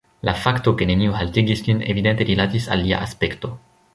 La 0.27 0.33
fakto, 0.43 0.71
ke 0.79 0.87
neniu 0.91 1.13
haltigis 1.17 1.61
lin, 1.67 1.83
evidente 1.95 2.27
rilatis 2.31 2.67
al 2.77 2.83
lia 2.87 3.05
aspekto. 3.09 3.55